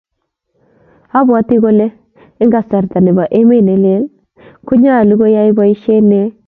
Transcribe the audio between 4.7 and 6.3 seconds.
nyalo koyae boiset ne